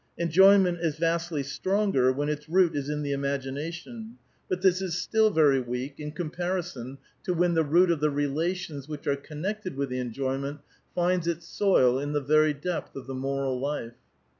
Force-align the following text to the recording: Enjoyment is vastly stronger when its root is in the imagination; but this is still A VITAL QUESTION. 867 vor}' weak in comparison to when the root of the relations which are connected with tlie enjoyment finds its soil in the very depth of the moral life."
Enjoyment 0.17 0.79
is 0.81 0.95
vastly 0.97 1.43
stronger 1.43 2.11
when 2.11 2.27
its 2.27 2.49
root 2.49 2.75
is 2.75 2.89
in 2.89 3.03
the 3.03 3.11
imagination; 3.11 4.17
but 4.49 4.63
this 4.63 4.81
is 4.81 4.97
still 4.97 5.27
A 5.27 5.29
VITAL 5.29 5.61
QUESTION. 5.63 5.75
867 5.75 5.75
vor}' 5.75 5.83
weak 5.83 5.99
in 5.99 6.11
comparison 6.91 6.97
to 7.23 7.33
when 7.35 7.53
the 7.53 7.63
root 7.63 7.91
of 7.91 7.99
the 7.99 8.09
relations 8.09 8.87
which 8.87 9.05
are 9.05 9.15
connected 9.15 9.75
with 9.75 9.91
tlie 9.91 10.01
enjoyment 10.01 10.61
finds 10.95 11.27
its 11.27 11.47
soil 11.47 11.99
in 11.99 12.13
the 12.13 12.19
very 12.19 12.51
depth 12.55 12.95
of 12.95 13.05
the 13.05 13.13
moral 13.13 13.59
life." 13.59 13.93